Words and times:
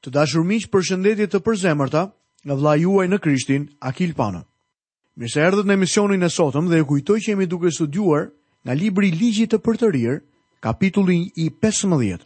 Të 0.00 0.10
dashur 0.16 0.44
miq, 0.48 0.64
përshëndetje 0.72 1.26
të 1.32 1.38
përzemërta 1.44 2.02
nga 2.48 2.54
vlla 2.56 2.72
juaj 2.80 3.06
në 3.10 3.18
Krishtin, 3.20 3.66
Akil 3.84 4.14
Pano. 4.16 4.38
Mirë 5.20 5.32
se 5.32 5.42
erdhët 5.44 5.68
në 5.68 5.74
emisionin 5.76 6.24
e 6.24 6.30
sotëm 6.32 6.70
dhe 6.70 6.78
ju 6.80 6.86
kujtoj 6.88 7.18
që 7.20 7.34
jemi 7.34 7.46
duke 7.52 7.68
studiuar 7.76 8.30
nga 8.64 8.76
libri 8.80 9.10
i 9.10 9.16
Ligjit 9.20 9.52
të 9.52 9.58
Përtërir, 9.66 10.22
kapitulli 10.64 11.18
i 11.44 11.50
15. 11.64 12.24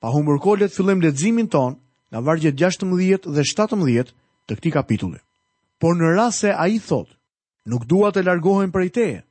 Pa 0.00 0.12
humbur 0.12 0.36
kohë, 0.44 0.60
le 0.62 0.68
të 0.68 0.76
fillojmë 0.76 1.06
leximin 1.06 1.48
ton 1.54 1.78
nga 2.12 2.20
vargjet 2.28 2.60
16 2.60 3.30
dhe 3.38 3.46
17 3.54 4.12
të 4.46 4.58
këtij 4.58 4.74
kapitulli. 4.76 5.20
Por 5.80 5.96
në 5.96 6.12
rast 6.18 6.44
se 6.44 6.52
ai 6.52 6.76
thot, 6.84 7.08
nuk 7.64 7.88
dua 7.88 8.12
të 8.12 8.26
largohem 8.28 8.72
prej 8.76 8.90
teje, 8.98 9.22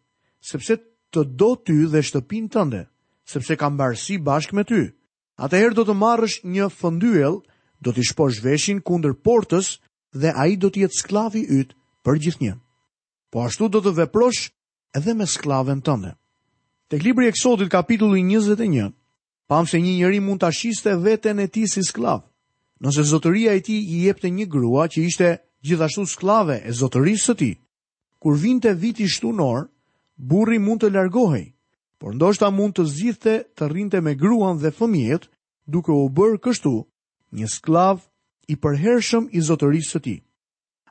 sepse 0.50 0.80
të 1.14 1.28
do 1.42 1.52
ty 1.62 1.78
dhe 1.94 2.02
shtëpinë 2.10 2.50
tënde, 2.58 2.86
sepse 3.34 3.56
kam 3.62 3.78
barsi 3.78 4.18
bashk 4.18 4.26
bashkë 4.30 4.58
me 4.58 4.66
ty. 4.72 4.82
Atëherë 5.46 5.78
do 5.78 5.86
të 5.86 5.94
marrësh 6.04 6.40
një 6.58 6.72
fëndyell 6.80 7.38
do 7.84 7.92
t'i 7.94 8.04
shposh 8.10 8.40
veshin 8.48 8.80
kunder 8.88 9.14
portës 9.28 9.68
dhe 10.16 10.32
a 10.34 10.48
i 10.52 10.56
do 10.64 10.72
jetë 10.80 10.98
sklavi 11.04 11.44
ytë 11.60 11.76
për 12.06 12.20
gjithnjë. 12.24 12.56
Po 13.32 13.44
ashtu 13.48 13.70
do 13.74 13.82
të 13.84 13.94
veprosh 14.00 14.42
edhe 14.98 15.14
me 15.20 15.28
sklaven 15.34 15.82
tënde. 15.86 16.14
Tek 16.92 17.04
libri 17.06 17.28
eksodit 17.32 17.72
kapitullu 17.74 18.20
21, 18.22 18.92
pamse 19.50 19.76
se 19.76 19.82
një 19.84 19.94
njëri 20.00 20.22
mund 20.24 20.42
të 20.44 20.52
ashiste 20.52 20.96
veten 21.06 21.40
e 21.44 21.48
ti 21.50 21.64
si 21.72 21.82
sklav, 21.86 22.22
nëse 22.84 23.04
zotëria 23.12 23.56
e 23.58 23.64
ti 23.66 23.80
i 23.90 24.02
jepte 24.08 24.30
një 24.30 24.46
grua 24.54 24.88
që 24.94 25.02
ishte 25.08 25.32
gjithashtu 25.66 26.06
sklave 26.14 26.60
e 26.62 26.72
zotërisë 26.80 27.26
të 27.34 27.38
ti, 27.40 27.52
kur 28.22 28.38
vinte 28.40 28.74
viti 28.80 29.08
shtunor, 29.10 29.66
burri 30.30 30.60
mund 30.62 30.84
të 30.84 30.94
largohej, 30.96 31.46
por 31.98 32.14
ndoshta 32.14 32.52
mund 32.52 32.78
të 32.78 32.86
zgjidhte 32.92 33.34
të 33.58 33.72
rrinte 33.72 34.02
me 34.06 34.14
gruan 34.20 34.60
dhe 34.62 34.74
fëmijët, 34.78 35.26
duke 35.72 35.90
u 35.96 36.06
bërë 36.12 36.42
kështu 36.46 36.76
një 37.34 37.48
sklav 37.50 38.02
i 38.48 38.56
përhershëm 38.62 39.28
i 39.36 39.42
zotërisë 39.48 39.98
të 39.98 40.02
ti. 40.08 40.16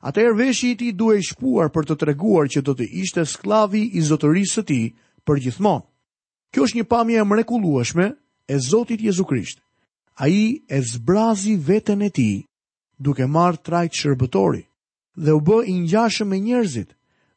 Ate 0.02 0.24
e 0.26 0.50
i 0.70 0.74
ti 0.76 0.92
duhe 0.92 1.20
shpuar 1.22 1.70
për 1.70 1.86
të 1.86 1.96
treguar 2.02 2.46
që 2.50 2.60
do 2.62 2.72
të 2.74 2.86
ishte 3.02 3.24
sklavi 3.26 3.82
i 3.94 4.00
zotërisë 4.02 4.54
të 4.56 4.64
ti 4.70 4.80
për 5.26 5.42
gjithmonë. 5.44 5.84
Kjo 6.52 6.62
është 6.66 6.78
një 6.78 6.84
pamje 6.90 7.18
e 7.20 7.24
mrekulueshme 7.24 8.06
e 8.48 8.58
Zotit 8.58 9.00
Jezu 9.00 9.24
Krisht. 9.24 9.60
A 10.16 10.28
i 10.28 10.60
e 10.68 10.82
zbrazi 10.92 11.54
vetën 11.56 12.02
e 12.04 12.10
ti 12.10 12.30
duke 12.98 13.24
marë 13.26 13.62
trajtë 13.64 14.00
shërbëtori 14.00 14.62
dhe 15.16 15.32
u 15.36 15.40
bë 15.40 15.62
i 15.70 15.78
njashë 15.86 16.24
me 16.26 16.38
njerëzit 16.40 16.90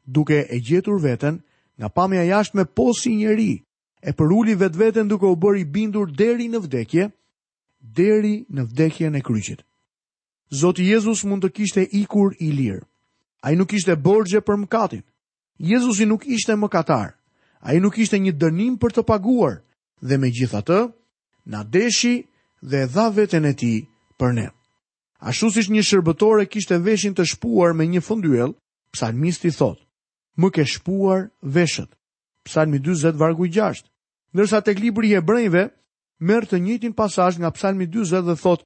duke 0.05 0.41
e 0.49 0.57
gjetur 0.59 0.97
vetën 1.01 1.37
nga 1.79 1.89
pamja 1.89 2.23
jashtë 2.23 2.57
me 2.57 2.65
posi 2.65 3.13
njeri 3.15 3.61
e 4.01 4.11
përulli 4.13 4.55
vetë 4.59 4.77
vetën 4.81 5.07
duke 5.07 5.25
u 5.29 5.35
bëri 5.35 5.63
bindur 5.65 6.11
deri 6.11 6.47
në 6.51 6.59
vdekje, 6.65 7.07
deri 7.93 8.45
në 8.49 8.65
vdekjen 8.69 9.15
e 9.15 9.21
kryqit. 9.21 9.61
Zoti 10.55 10.85
Jezus 10.89 11.23
mund 11.25 11.43
të 11.43 11.51
kishte 11.57 11.83
ikur 11.97 12.35
i 12.39 12.49
lirë. 12.51 12.83
A 13.45 13.51
i 13.53 13.55
nuk 13.55 13.73
ishte 13.73 13.95
borgje 13.95 14.41
për 14.41 14.57
mëkatin. 14.63 15.03
Jezusi 15.59 16.05
nuk 16.05 16.25
ishte 16.25 16.55
mëkatar. 16.57 17.13
A 17.61 17.73
i 17.73 17.79
nuk 17.79 17.97
ishte 17.97 18.17
një 18.19 18.33
dënim 18.37 18.77
për 18.81 18.95
të 18.97 19.03
paguar. 19.07 19.61
Dhe 20.01 20.17
me 20.17 20.29
gjitha 20.29 20.61
të, 20.61 20.79
na 21.45 21.63
deshi 21.63 22.25
dhe 22.61 22.85
dha 22.93 23.09
veten 23.15 23.45
e 23.45 23.53
ti 23.53 23.87
për 24.19 24.33
ne. 24.33 24.47
Ashtu 25.19 25.49
si 25.51 25.65
një 25.71 25.81
shërbëtore 25.81 26.45
kishte 26.51 26.77
veshin 26.85 27.15
të 27.15 27.25
shpuar 27.31 27.73
me 27.73 27.85
një 27.87 28.01
fënduel, 28.03 28.53
psalmisti 28.93 29.49
thot, 29.51 29.79
më 30.37 30.49
ke 30.51 30.65
shpuar 30.65 31.29
veshët. 31.41 31.89
Psalmi 32.45 32.77
20 32.79 33.17
vargu 33.17 33.47
6. 33.49 33.81
Nërsa 34.35 34.61
tek 34.61 34.79
libri 34.79 35.09
i 35.09 35.15
hebrejve, 35.17 35.69
merë 36.23 36.47
të 36.49 36.59
njëtin 36.63 36.93
pasash 36.95 37.37
nga 37.39 37.51
psalmi 37.51 37.87
20 37.87 38.21
dhe 38.27 38.35
thot, 38.39 38.63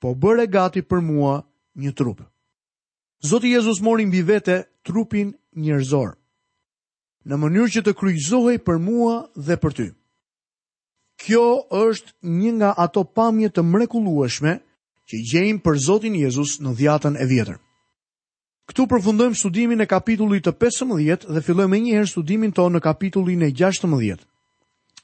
po 0.00 0.14
bëre 0.14 0.46
gati 0.50 0.82
për 0.82 1.00
mua 1.04 1.42
një 1.74 1.92
trup. 1.94 2.22
Zoti 3.24 3.50
Jezus 3.52 3.82
mori 3.84 4.06
mbi 4.06 4.22
vete 4.24 4.62
trupin 4.86 5.34
njërzor, 5.56 6.14
në 7.26 7.34
mënyrë 7.36 7.70
që 7.76 7.80
të 7.84 7.94
kryzohej 7.98 8.58
për 8.64 8.78
mua 8.80 9.22
dhe 9.36 9.56
për 9.60 9.72
ty. 9.76 9.86
Kjo 11.20 11.44
është 11.76 12.10
një 12.24 12.52
nga 12.58 12.70
ato 12.80 13.04
pamje 13.04 13.50
të 13.52 13.60
mrekulueshme 13.62 14.54
që 15.10 15.14
gjejmë 15.32 15.60
për 15.60 15.76
Zotin 15.86 16.14
Jezus 16.16 16.56
në 16.64 16.72
dhjatën 16.78 17.18
e 17.20 17.26
vjetër. 17.28 17.58
Këtu 18.70 18.86
përfundojmë 18.88 19.36
studimin 19.36 19.82
e 19.82 19.86
kapitullit 19.90 20.44
të 20.46 20.54
15 20.62 21.26
dhe 21.34 21.40
fillojmë 21.44 21.76
njëherë 21.84 22.08
studimin 22.12 22.54
tonë 22.56 22.78
në 22.78 22.80
kapitullin 22.88 23.42
e 23.42 23.50
16. 23.52 24.24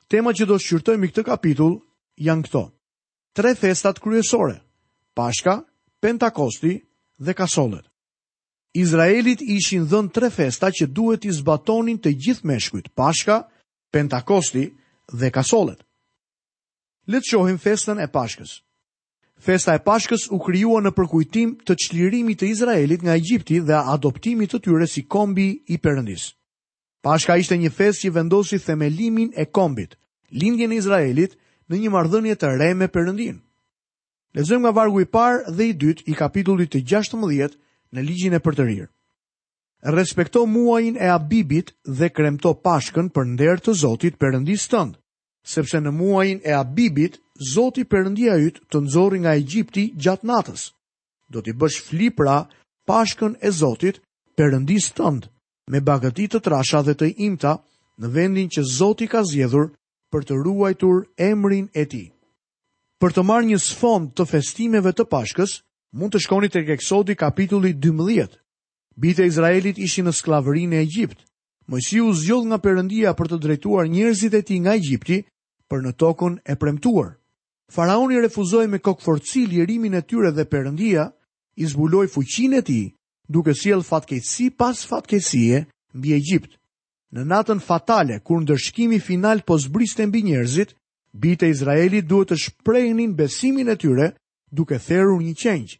Tema 0.07 0.31
që 0.39 0.47
do 0.47 0.55
shqyrtojmë 0.63 1.09
i 1.09 1.09
këtë 1.11 1.23
kapitull 1.27 1.73
janë 2.27 2.45
këto. 2.47 2.61
Tre 3.37 3.51
festat 3.59 3.97
kryesore, 4.05 4.55
Pashka, 5.19 5.57
Pentakosti 6.01 6.77
dhe 7.27 7.35
Kasolet. 7.35 7.83
Izraelit 8.83 9.43
ishin 9.57 9.89
dhënë 9.91 10.13
tre 10.15 10.31
festa 10.37 10.71
që 10.71 10.87
duhet 10.99 11.27
i 11.27 11.35
zbatonin 11.41 11.99
të 11.99 12.13
gjithë 12.23 12.47
meshkujt, 12.53 12.93
Pashka, 13.01 13.41
Pentakosti 13.93 14.69
dhe 15.13 15.33
Kasolet. 15.35 15.83
Letë 17.11 17.33
shohim 17.33 17.59
festën 17.67 17.99
e 17.99 18.07
Pashkës. 18.15 18.61
Festa 19.49 19.75
e 19.79 19.83
Pashkës 19.89 20.29
u 20.31 20.39
kryua 20.47 20.85
në 20.87 20.95
përkujtim 21.01 21.57
të 21.67 21.75
çlirimit 21.85 22.39
të 22.41 22.53
Izraelit 22.55 23.03
nga 23.05 23.19
Egjipti 23.19 23.59
dhe 23.69 23.83
adoptimit 23.97 24.55
të 24.55 24.63
tyre 24.69 24.87
si 24.95 25.03
kombi 25.17 25.51
i 25.77 25.83
Perëndisë. 25.87 26.31
Pashka 27.05 27.37
ishte 27.39 27.57
një 27.59 27.71
fest 27.71 28.05
që 28.05 28.13
vendosi 28.15 28.59
themelimin 28.63 29.33
e 29.37 29.45
kombit, 29.47 29.97
lindjen 30.33 30.73
e 30.73 30.81
Izraelit 30.81 31.37
në 31.71 31.81
një 31.83 31.91
mardhënje 31.95 32.37
të 32.41 32.53
re 32.59 32.71
me 32.75 32.89
përëndin. 32.95 33.39
Lezëm 34.37 34.65
nga 34.65 34.73
vargu 34.77 35.01
i 35.01 35.07
parë 35.19 35.53
dhe 35.57 35.67
i 35.71 35.73
dytë 35.83 36.07
i 36.11 36.15
kapitullit 36.19 36.73
të 36.75 36.83
16 36.95 37.57
në 37.97 38.03
ligjin 38.05 38.35
e 38.37 38.41
përtërirë. 38.45 38.89
Respekto 39.97 40.45
muajin 40.47 40.97
e 40.99 41.09
Abibit 41.15 41.71
dhe 41.87 42.09
kremto 42.11 42.53
Pashkën 42.67 43.11
për 43.15 43.25
nder 43.35 43.61
të 43.63 43.73
Zotit 43.83 44.17
Perëndis 44.21 44.65
tënd, 44.73 44.97
sepse 45.47 45.79
në 45.81 45.91
muajin 45.95 46.41
e 46.45 46.53
Abibit 46.59 47.21
Zoti 47.53 47.85
Perëndia 47.85 48.35
yt 48.49 48.59
të 48.73 48.81
nxorri 48.85 49.21
nga 49.23 49.37
Egjipti 49.39 49.87
gjatë 50.05 50.27
natës. 50.33 50.67
Do 51.31 51.41
t'i 51.43 51.53
bësh 51.55 51.79
flipra 51.87 52.41
Pashkën 52.89 53.37
e 53.47 53.53
Zotit 53.61 54.01
Perëndis 54.37 54.91
tënd 54.97 55.31
me 55.71 55.81
bagëti 55.83 56.29
të 56.31 56.41
trasha 56.47 56.81
dhe 56.87 56.95
të 56.95 57.09
imta 57.27 57.57
në 57.99 58.11
vendin 58.15 58.51
që 58.53 58.63
Zoti 58.63 59.09
ka 59.11 59.25
zjedhur 59.27 59.73
për 60.13 60.27
të 60.29 60.37
ruajtur 60.45 61.07
emrin 61.19 61.67
e 61.75 61.85
ti. 61.91 62.05
Për 63.03 63.13
të 63.13 63.27
marrë 63.29 63.49
një 63.53 63.59
sfond 63.61 64.13
të 64.17 64.27
festimeve 64.31 64.93
të 64.95 65.07
pashkës, 65.11 65.59
mund 65.93 66.15
të 66.15 66.23
shkoni 66.25 66.49
të 66.49 66.63
keksodi 66.71 67.17
kapitulli 67.19 67.75
12. 67.75 68.31
Bite 68.97 69.27
Izraelit 69.29 69.79
ishi 69.79 70.03
në 70.07 70.15
sklavërin 70.17 70.73
e 70.73 70.81
Egjipt. 70.87 71.19
u 72.07 72.15
zjodh 72.15 72.47
nga 72.47 72.59
përëndia 72.63 73.11
për 73.19 73.27
të 73.29 73.39
drejtuar 73.39 73.89
njerëzit 73.91 74.35
e 74.35 74.43
ti 74.43 74.59
nga 74.61 74.75
Egjipti 74.77 75.25
për 75.69 75.83
në 75.83 75.93
tokën 75.97 76.39
e 76.47 76.55
premtuar. 76.57 77.17
Faraoni 77.73 78.21
refuzoi 78.21 78.69
me 78.69 78.79
kokforci 78.79 79.47
lirimin 79.47 79.95
e 79.95 80.03
tyre 80.07 80.31
dhe 80.33 80.45
përëndia, 80.47 81.11
izbuloj 81.57 82.07
fuqin 82.15 82.53
e 82.55 82.63
ti, 82.63 82.96
duke 83.29 83.53
sjell 83.59 83.83
fatkeqësi 83.85 84.51
pas 84.57 84.83
fatkeqësie 84.87 85.65
mbi 85.97 86.13
Egjipt. 86.17 86.53
Në 87.15 87.25
natën 87.25 87.61
fatale 87.63 88.21
kur 88.21 88.43
ndërshkimi 88.43 89.01
final 89.01 89.41
po 89.47 89.57
zbriste 89.59 90.07
mbi 90.07 90.23
njerëzit, 90.29 90.75
bitë 91.17 91.47
e 91.47 91.51
Izraelit 91.55 92.07
duhet 92.11 92.33
të 92.33 92.39
shprejnin 92.45 93.15
besimin 93.17 93.71
e 93.73 93.77
tyre 93.79 94.11
duke 94.53 94.79
therur 94.83 95.23
një 95.23 95.35
qengj 95.43 95.71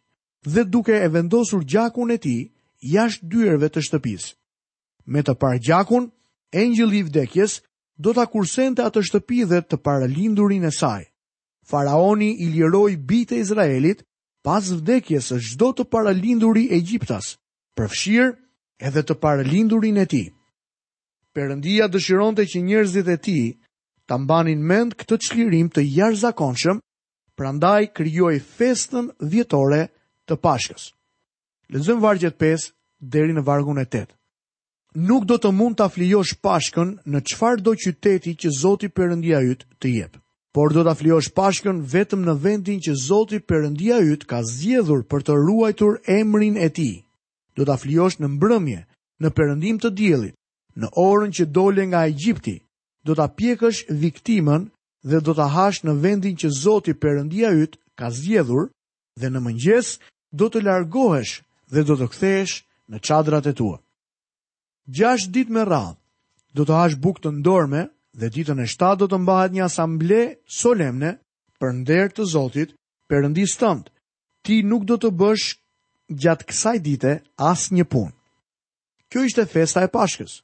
dhe 0.47 0.63
duke 0.65 0.95
e 0.95 1.07
vendosur 1.13 1.61
gjakun 1.69 2.11
e 2.11 2.17
tij 2.17 2.43
jashtë 2.93 3.27
dyerve 3.31 3.69
të 3.69 3.81
shtëpisë. 3.85 4.29
Me 5.11 5.21
të 5.23 5.33
parë 5.39 5.61
gjakun, 5.67 6.09
engjëlli 6.51 7.03
i 7.03 7.07
vdekjes 7.07 7.59
do 8.01 8.13
ta 8.15 8.25
kursente 8.31 8.83
atë 8.83 9.03
shtëpi 9.07 9.43
dhe 9.51 9.61
të 9.61 9.77
paralindurin 9.85 10.65
e 10.67 10.71
saj. 10.73 11.03
Faraoni 11.69 12.31
i 12.43 12.47
liroj 12.55 12.95
bitë 13.07 13.35
e 13.35 13.41
Izraelit 13.43 14.01
pas 14.47 14.63
vdekjes 14.79 15.25
së 15.27 15.37
çdo 15.43 15.67
të 15.75 15.83
paralinduri 15.91 16.61
e 16.71 16.77
Egjiptas, 16.79 17.25
përfshir 17.75 18.29
edhe 18.87 19.01
të 19.03 19.15
paralindurin 19.23 19.97
e 19.99 20.05
tij. 20.11 20.27
Perëndia 21.35 21.85
dëshironte 21.91 22.45
që 22.47 22.61
njerëzit 22.67 23.07
e 23.11 23.15
tij 23.25 23.45
ta 24.07 24.15
mbanin 24.23 24.61
mend 24.71 24.95
këtë 24.99 25.17
çlirim 25.25 25.67
të 25.73 25.81
jashtëzakonshëm, 25.97 26.77
prandaj 27.37 27.83
krijoi 27.97 28.39
festën 28.57 29.05
dhjetore 29.33 29.81
të 30.31 30.37
Pashkës. 30.45 30.83
Lexojmë 31.75 32.03
vargjet 32.07 32.37
5 32.47 32.69
deri 33.13 33.35
në 33.35 33.43
vargun 33.49 33.81
e 33.83 33.85
8. 33.91 34.05
Nuk 35.11 35.27
do 35.29 35.35
të 35.41 35.51
mund 35.59 35.75
të 35.77 35.89
aflijosh 35.91 36.37
pashkën 36.45 36.95
në 37.11 37.19
qfar 37.27 37.59
do 37.65 37.75
qyteti 37.83 38.31
që 38.41 38.53
Zoti 38.61 38.87
përëndia 38.95 39.43
jytë 39.49 39.67
të 39.83 39.87
jepë 39.99 40.21
por 40.57 40.73
do 40.73 40.81
të 40.81 40.89
afliosh 40.89 41.27
pashkën 41.37 41.83
vetëm 41.93 42.23
në 42.25 42.33
vendin 42.41 42.79
që 42.81 42.95
Zoti 42.97 43.37
përëndia 43.45 43.99
jytë 44.01 44.25
ka 44.31 44.39
zjedhur 44.43 45.03
për 45.05 45.25
të 45.27 45.33
ruajtur 45.45 45.99
emrin 46.09 46.55
e 46.57 46.69
ti. 46.73 46.87
Do 47.53 47.61
të 47.61 47.75
afliosh 47.75 48.15
në 48.17 48.29
mbrëmje, 48.35 48.79
në 49.21 49.29
përëndim 49.37 49.77
të 49.83 49.91
djelit, 49.99 50.33
në 50.81 50.87
orën 50.97 51.35
që 51.37 51.45
dole 51.53 51.85
nga 51.91 52.01
Egjipti, 52.09 52.55
do 53.05 53.13
të 53.13 53.27
pjekësh 53.37 53.83
viktimën 54.01 54.65
dhe 55.05 55.19
do 55.27 55.35
të 55.37 55.45
hash 55.53 55.83
në 55.85 55.93
vendin 56.01 56.39
që 56.41 56.49
Zoti 56.63 56.95
përëndia 57.03 57.51
jytë 57.59 57.77
ka 57.97 58.09
zjedhur 58.17 58.71
dhe 59.21 59.29
në 59.29 59.39
mëngjes 59.45 59.87
do 60.39 60.49
të 60.49 60.63
largohesh 60.65 61.35
dhe 61.73 61.83
do 61.85 61.93
të 62.01 62.07
kthesh 62.15 62.55
në 62.89 62.97
qadrat 63.05 63.45
e 63.45 63.53
tua. 63.59 63.77
Gjash 64.95 65.29
dit 65.29 65.53
me 65.53 65.69
radhë, 65.69 65.93
do 66.57 66.65
të 66.65 66.73
hash 66.81 66.97
buk 66.97 67.21
të 67.21 67.29
ndorme, 67.37 67.91
dhe 68.19 68.29
ditën 68.33 68.59
e 68.61 68.65
7 68.67 68.97
do 68.99 69.07
të 69.11 69.17
mbahet 69.21 69.53
një 69.55 69.63
asamble 69.67 70.21
solemne 70.59 71.13
për 71.61 71.73
nderë 71.81 72.13
të 72.17 72.25
Zotit 72.31 72.73
për 73.09 73.29
ndi 73.31 73.45
Ti 74.45 74.61
nuk 74.63 74.85
do 74.87 74.95
të 74.97 75.09
bësh 75.19 75.45
gjatë 76.23 76.45
kësaj 76.47 76.77
dite 76.85 77.11
as 77.37 77.65
një 77.75 77.83
pun. 77.83 78.11
Kjo 79.11 79.21
ishte 79.27 79.45
festa 79.45 79.81
e 79.83 79.87
pashkës. 79.91 80.37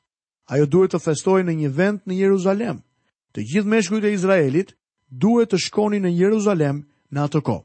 Ajo 0.52 0.66
duhet 0.66 0.92
të 0.92 1.00
festoj 1.06 1.40
në 1.44 1.54
një 1.56 1.70
vend 1.78 2.00
në 2.06 2.14
Jeruzalem. 2.18 2.82
Të 3.34 3.40
gjithë 3.48 3.70
meshkujt 3.72 4.04
shkujt 4.04 4.10
e 4.12 4.14
Izraelit 4.18 4.70
duhet 5.10 5.50
të 5.54 5.58
shkoni 5.66 6.00
në 6.04 6.12
Jeruzalem 6.22 6.84
në 7.14 7.20
atë 7.24 7.42
ko. 7.48 7.58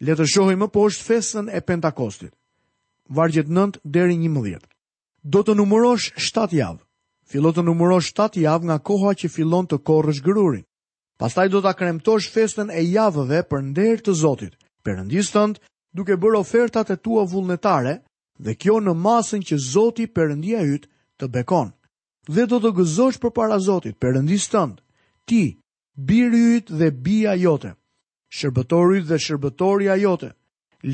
Letë 0.00 0.26
shohi 0.32 0.56
më 0.56 0.68
poshtë 0.72 1.04
festën 1.10 1.48
e 1.52 1.60
Pentakostit. 1.60 2.32
Vargjet 3.12 3.46
9 3.52 3.78
deri 3.84 4.16
11. 4.16 4.60
Do 5.22 5.42
të 5.44 5.54
numërosh 5.58 6.14
7 6.16 6.56
javë. 6.62 6.83
Filo 7.26 7.50
të 7.56 7.62
numëro 7.66 7.96
7 8.06 8.36
javë 8.44 8.68
nga 8.68 8.76
koha 8.88 9.12
që 9.20 9.30
filon 9.34 9.66
të 9.68 9.78
korrësh 9.90 10.20
grurin. 10.26 10.64
Pastaj 11.22 11.46
do 11.54 11.62
të 11.64 11.70
akremtosh 11.72 12.26
festën 12.34 12.70
e 12.70 12.82
javëve 12.84 13.38
për 13.52 13.62
nderë 13.70 14.02
të 14.06 14.12
Zotit, 14.20 14.56
për 14.84 14.98
ndistënd 15.08 15.60
duke 15.96 16.18
bërë 16.24 16.40
ofertat 16.42 16.90
e 16.90 16.96
tua 17.06 17.24
vullnetare 17.32 17.94
dhe 18.46 18.54
kjo 18.64 18.76
në 18.84 18.94
masën 19.06 19.42
që 19.48 19.56
Zotit 19.68 20.12
për 20.18 20.34
ndia 20.40 20.62
të 21.16 21.28
bekon. 21.38 21.70
Dhe 22.34 22.44
do 22.52 22.58
të 22.64 22.72
gëzosh 22.80 23.18
për 23.22 23.30
para 23.38 23.58
Zotit, 23.70 23.96
për 24.04 24.20
ndistënd, 24.26 24.80
ti, 25.28 25.40
birë 26.10 26.44
yt 26.58 26.72
dhe 26.80 26.88
bia 27.06 27.32
jote, 27.44 27.74
shërbëtorit 28.38 29.06
dhe 29.08 29.18
shërbëtoria 29.24 29.96
jote, 30.00 30.32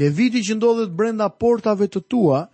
leviti 0.00 0.42
që 0.48 0.54
ndodhet 0.58 0.92
brenda 1.00 1.30
portave 1.42 1.86
të 1.90 2.02
tua 2.12 2.44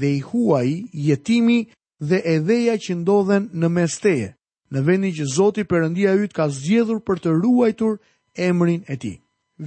dhe 0.00 0.10
i 0.16 0.20
huaj 0.26 0.68
jetimi 1.08 1.60
të 1.70 1.82
dhe 2.08 2.58
e 2.74 2.78
që 2.84 2.94
ndodhen 3.02 3.46
në 3.60 3.68
mesteje, 3.78 4.28
në 4.72 4.82
vendin 4.86 5.12
që 5.16 5.26
Zoti 5.34 5.64
Perëndia 5.64 6.12
e 6.14 6.24
yt 6.26 6.32
ka 6.36 6.48
zgjedhur 6.50 7.00
për 7.06 7.20
të 7.24 7.34
ruajtur 7.42 7.98
emrin 8.48 8.84
e 8.92 8.96
tij. 8.96 9.16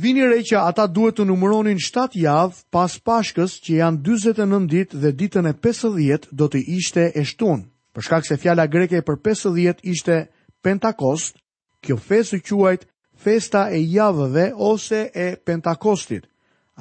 Vini 0.04 0.26
re 0.28 0.42
që 0.44 0.60
ata 0.68 0.86
duhet 0.92 1.16
të 1.18 1.26
numëronin 1.30 1.80
7 1.80 2.20
javë 2.22 2.58
pas 2.76 2.98
Pashkës 3.08 3.54
që 3.64 3.78
janë 3.82 4.02
49 4.04 4.68
ditë 4.76 4.98
dhe 5.04 5.12
ditën 5.20 5.46
e 5.48 5.54
50 5.64 6.28
do 6.38 6.48
të 6.52 6.60
ishte 6.78 7.06
e 7.16 7.24
shtunë. 7.30 7.64
Për 7.94 8.04
shkak 8.06 8.28
se 8.28 8.38
fjala 8.38 8.66
greke 8.68 9.00
për 9.08 9.18
50 9.26 9.86
ishte 9.88 10.16
Pentakost, 10.62 11.38
kjo 11.86 11.96
fest 11.98 12.34
u 12.38 12.42
quajt 12.60 12.84
Festa 13.18 13.70
e 13.74 13.80
Javëve 13.90 14.50
ose 14.72 15.00
e 15.18 15.28
Pentakostit. 15.48 16.28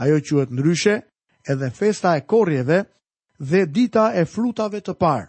Ajo 0.02 0.18
quhet 0.26 0.50
ndryshe 0.52 0.96
edhe 1.48 1.70
Festa 1.78 2.16
e 2.18 2.24
Korrjeve 2.28 2.82
dhe 3.38 3.62
Dita 3.72 4.10
e 4.20 4.24
Frutave 4.26 4.80
të 4.84 4.92
Parë 5.00 5.28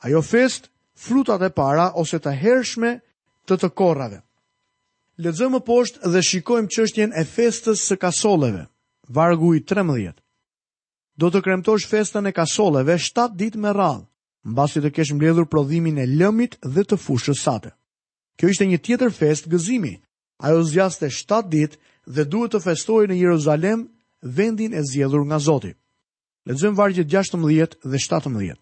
ajo 0.00 0.20
fest 0.32 0.62
frutat 1.04 1.42
e 1.42 1.50
para 1.60 1.84
ose 2.02 2.18
të 2.20 2.32
hershme 2.40 2.90
të 3.48 3.56
të 3.60 3.68
korrave. 3.78 4.20
Ledzëmë 5.20 5.60
poshtë 5.68 6.10
dhe 6.12 6.22
shikojmë 6.24 6.68
qështjen 6.72 7.12
e 7.20 7.24
festës 7.28 7.82
së 7.88 7.98
kasoleve, 8.00 8.62
vargu 9.18 9.50
i 9.54 9.60
13. 9.68 10.14
Do 11.20 11.28
të 11.28 11.42
kremtosh 11.44 11.84
festën 11.90 12.28
e 12.28 12.32
kasoleve 12.32 12.96
7 12.98 13.36
ditë 13.40 13.60
me 13.60 13.72
radhë, 13.78 14.04
mbasi 14.48 14.80
të 14.80 14.90
kesh 14.96 15.12
mbledhur 15.18 15.48
prodhimin 15.52 15.98
e 16.00 16.06
lëmit 16.08 16.56
dhe 16.64 16.84
të 16.88 16.96
fushës 17.04 17.42
sate. 17.44 17.74
Kjo 18.40 18.48
ishte 18.54 18.66
një 18.70 18.80
tjetër 18.80 19.12
fest 19.12 19.48
gëzimi, 19.52 19.92
ajo 20.46 20.62
zjaste 20.72 21.10
7 21.12 21.44
ditë 21.52 21.76
dhe 22.16 22.24
duhet 22.32 22.54
të 22.56 22.62
festojë 22.68 23.10
në 23.12 23.20
Jeruzalem 23.22 23.84
vendin 24.22 24.72
e 24.72 24.80
zjedhur 24.88 25.26
nga 25.28 25.36
Zoti. 25.38 25.74
Ledzëmë 26.48 26.78
vargjët 26.80 27.08
16 27.12 27.76
dhe 27.84 27.98
17 27.98 28.56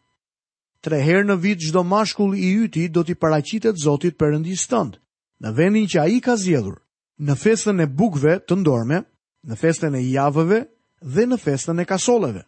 tre 0.85 0.99
herë 1.03 1.27
në 1.29 1.37
vit 1.43 1.63
gjdo 1.69 1.83
mashkull 1.87 2.37
i 2.39 2.51
yti 2.67 2.85
do 2.93 3.03
t'i 3.05 3.15
paracitet 3.19 3.79
Zotit 3.81 4.19
për 4.19 4.37
ndi 4.39 4.57
stënd, 4.57 4.99
në 5.43 5.53
vendin 5.59 5.89
që 5.91 6.01
a 6.03 6.07
i 6.17 6.21
ka 6.25 6.37
zjedhur, 6.39 6.79
në 7.19 7.35
festën 7.43 7.83
e 7.83 7.87
bukve 7.87 8.39
të 8.47 8.59
ndorme, 8.61 9.01
në 9.49 9.57
festën 9.59 9.95
e 9.99 10.05
javëve 10.07 10.61
dhe 11.15 11.25
në 11.31 11.39
festën 11.45 11.81
e 11.83 11.87
kasoleve. 11.87 12.45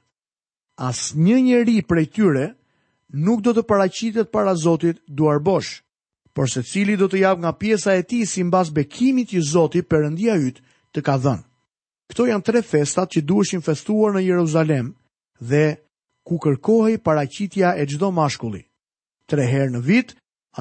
As 0.81 1.11
një 1.15 1.41
njeri 1.49 1.79
për 1.85 1.99
e 2.03 2.07
tyre 2.15 2.47
nuk 3.27 3.43
do 3.45 3.55
të 3.57 3.65
paracitet 3.69 4.31
para 4.33 4.55
Zotit 4.57 5.03
duar 5.07 5.41
bosh, 5.43 5.81
por 6.33 6.47
se 6.51 6.63
cili 6.63 6.95
do 6.97 7.09
të 7.11 7.25
jap 7.25 7.39
nga 7.43 7.51
pjesa 7.59 7.97
e 7.99 8.05
ti 8.07 8.23
si 8.27 8.45
mbas 8.47 8.71
bekimit 8.73 9.35
i 9.35 9.43
Zotit 9.43 9.91
për 9.91 10.11
ndi 10.15 10.31
a 10.31 10.39
ytë 10.39 10.63
të 10.95 11.03
ka 11.07 11.17
dhënë. 11.19 11.45
Këto 12.11 12.27
janë 12.27 12.47
tre 12.47 12.63
festat 12.67 13.11
që 13.15 13.23
duheshin 13.29 13.63
festuar 13.63 14.15
në 14.15 14.25
Jeruzalem 14.31 14.93
dhe 15.39 15.65
ku 16.31 16.39
kërkohej 16.39 17.01
paraqitja 17.03 17.69
e 17.75 17.83
çdo 17.91 18.09
mashkulli. 18.15 18.63
Tre 19.27 19.43
herë 19.51 19.73
në 19.75 19.81
vit 19.89 20.13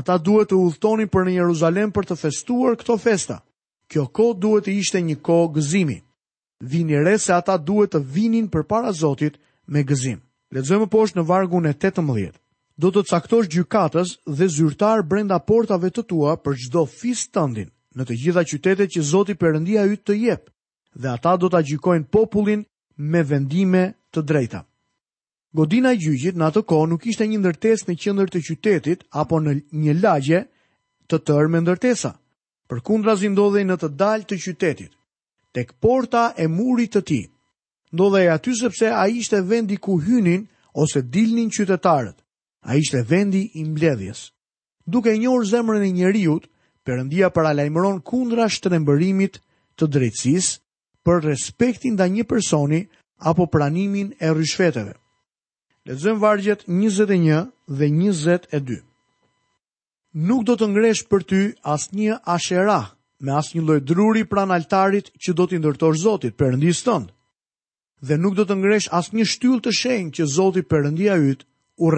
ata 0.02 0.16
duhet 0.18 0.50
të 0.50 0.58
udhtonin 0.66 1.10
për 1.14 1.28
në 1.28 1.36
Jeruzalem 1.40 1.92
për 1.94 2.08
të 2.10 2.16
festuar 2.24 2.74
këto 2.82 2.96
festa. 3.04 3.36
Kjo 3.90 4.08
ko 4.18 4.32
duhet 4.34 4.66
të 4.66 4.74
ishte 4.82 5.02
një 5.06 5.20
ko 5.26 5.38
gëzimi. 5.54 6.00
Vini 6.72 6.98
re 7.06 7.14
se 7.22 7.34
ata 7.38 7.58
duhet 7.62 7.94
të 7.94 8.02
vinin 8.16 8.48
për 8.54 8.66
para 8.72 8.90
Zotit 8.98 9.38
me 9.70 9.86
gëzim. 9.86 10.18
Ledzojmë 10.54 10.88
poshtë 10.90 11.20
në 11.22 11.26
vargun 11.30 11.70
e 11.70 11.76
18. 11.78 12.34
Do 12.82 12.90
të 12.94 13.04
caktosh 13.12 13.50
gjykatës 13.54 14.16
dhe 14.40 14.48
zyrtar 14.56 15.04
brenda 15.06 15.38
portave 15.40 15.92
të 15.94 16.06
tua 16.10 16.34
për 16.42 16.58
gjdo 16.64 16.86
fis 16.98 17.28
të 17.30 17.46
ndin 17.52 17.70
në 17.98 18.08
të 18.10 18.18
gjitha 18.24 18.44
qytetet 18.54 18.96
që 18.98 19.06
Zotit 19.12 19.42
përëndia 19.42 19.86
ju 19.92 20.02
të 20.02 20.18
jep 20.26 20.50
dhe 20.98 21.14
ata 21.14 21.36
do 21.38 21.46
të 21.50 21.62
gjykojnë 21.70 22.10
popullin 22.10 22.66
me 23.14 23.22
vendime 23.30 23.92
të 24.10 24.26
drejta. 24.26 24.66
Godina 25.58 25.92
gjyqit 25.98 26.36
në 26.38 26.46
atë 26.52 26.62
kohë 26.70 26.88
nuk 26.92 27.06
ishte 27.10 27.26
një 27.30 27.38
ndërtesë 27.42 27.88
në 27.90 27.94
qendër 28.02 28.30
të 28.34 28.42
qytetit 28.48 29.06
apo 29.22 29.40
në 29.42 29.56
një 29.86 29.96
lagje 30.02 30.42
të 31.10 31.18
tërë 31.30 31.48
me 31.54 31.62
ndërtesa. 31.64 32.12
Përkundrazi 32.70 33.32
ndodhej 33.34 33.64
në 33.66 33.78
të 33.82 33.90
dalë 34.02 34.28
të 34.30 34.38
qytetit, 34.44 34.92
tek 35.58 35.72
porta 35.86 36.28
e 36.38 36.46
murit 36.58 36.94
të 36.94 37.02
tij. 37.10 37.24
Ndodhej 37.98 38.28
aty 38.36 38.54
sepse 38.62 38.92
ai 38.94 39.18
ishte 39.24 39.42
vendi 39.50 39.80
ku 39.82 39.98
hynin 40.06 40.46
ose 40.84 41.02
dilnin 41.02 41.50
qytetarët. 41.50 42.18
A 42.70 42.78
ishte 42.78 43.02
vendi 43.10 43.48
i 43.58 43.66
mbledhjes. 43.72 44.22
Duke 44.86 45.16
një 45.18 45.32
orë 45.34 45.50
zemrën 45.50 45.82
e 45.88 45.92
njëriut, 45.98 46.46
përëndia 46.86 47.32
për 47.34 47.50
lajmëron 47.58 48.02
kundra 48.06 48.46
shtrembërimit 48.54 49.42
të 49.82 49.90
drejtsis 49.96 50.52
për 51.06 51.24
respektin 51.26 51.98
da 51.98 52.06
një 52.06 52.28
personi 52.30 52.84
apo 53.32 53.50
pranimin 53.50 54.14
e 54.22 54.28
rryshfeteve. 54.30 54.94
Lezëm 55.90 56.20
vargjet 56.22 56.64
21 56.68 57.48
dhe 57.66 57.88
22. 57.90 58.76
Nuk 60.30 60.44
do 60.46 60.54
të 60.54 60.68
ngresh 60.70 61.02
për 61.10 61.24
ty 61.26 61.40
as 61.66 61.88
një 61.98 62.20
ashera, 62.30 62.92
me 63.18 63.34
as 63.34 63.50
një 63.56 63.80
druri 63.82 64.22
pran 64.30 64.54
altarit 64.54 65.10
që 65.18 65.34
do 65.34 65.48
t'i 65.50 65.58
ndërtor 65.58 65.98
Zotit 65.98 66.38
për 66.38 66.58
ndi 66.60 66.74
Dhe 68.06 68.16
nuk 68.22 68.36
do 68.38 68.46
të 68.46 68.56
ngresh 68.60 68.88
as 69.00 69.10
një 69.18 69.26
shtyllë 69.26 69.62
të 69.64 69.72
shenjtë 69.80 70.16
që 70.18 70.26
Zotit 70.36 70.68
për 70.70 70.86
yt 70.94 71.10
a 71.10 71.18
u 71.86 71.90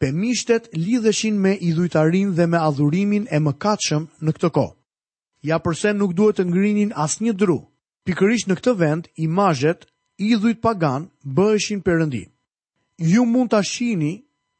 Pemishtet 0.00 0.68
lidheshin 0.74 1.40
me 1.42 1.52
idhujtarin 1.58 2.30
dhe 2.36 2.46
me 2.46 2.58
adhurimin 2.58 3.26
e 3.30 3.38
më 3.42 3.52
katshëm 3.64 4.06
në 4.22 4.30
këtë 4.36 4.50
ko. 4.54 4.66
Ja 5.42 5.58
përse 5.58 5.90
nuk 5.98 6.14
duhet 6.14 6.36
të 6.38 6.44
ngrinin 6.50 6.92
as 6.94 7.18
një 7.22 7.32
dru, 7.42 7.58
pikërish 8.06 8.46
në 8.48 8.54
këtë 8.58 8.72
vend, 8.82 9.08
imazhet 9.26 9.86
idhujt 10.30 10.58
pagan, 10.62 11.10
bëheshin 11.26 11.82
për 11.86 11.98
ju 13.08 13.24
mund 13.26 13.50
të 13.52 13.58
ashini 13.58 14.12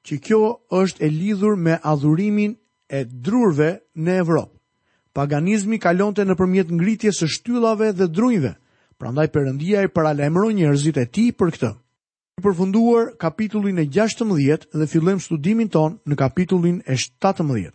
që 0.07 0.15
kjo 0.25 0.43
është 0.83 1.03
e 1.07 1.11
lidhur 1.11 1.55
me 1.57 1.75
adhurimin 1.87 2.57
e 2.91 3.01
drurve 3.05 3.71
në 4.03 4.19
Evropë. 4.25 4.57
Paganizmi 5.13 5.79
kalonte 5.79 6.25
në 6.25 6.35
përmjet 6.39 6.71
ngritje 6.73 7.13
së 7.13 7.27
shtyllave 7.35 7.91
dhe 7.93 8.07
drujve, 8.09 8.55
prandaj 8.99 9.29
përëndia 9.35 9.83
i 9.87 9.93
paralemro 9.95 10.49
njërzit 10.51 10.97
e 10.99 11.07
ti 11.13 11.27
për 11.37 11.53
këtë. 11.57 11.71
Në 12.41 12.45
përfunduar 12.47 13.13
kapitullin 13.21 13.79
e 13.79 13.85
16 13.93 14.65
dhe 14.73 14.87
fillem 14.89 15.21
studimin 15.21 15.69
ton 15.69 15.99
në 16.09 16.15
kapitullin 16.17 16.81
e 16.89 16.97
17. 16.97 17.75